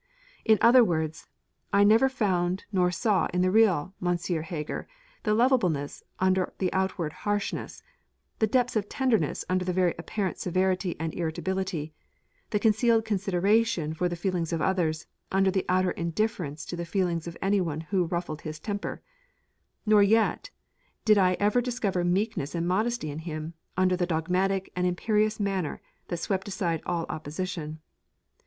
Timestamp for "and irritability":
10.99-11.93